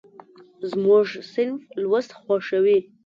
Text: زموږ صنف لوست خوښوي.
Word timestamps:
زموږ 0.71 1.07
صنف 1.31 1.61
لوست 1.81 2.11
خوښوي. 2.19 2.79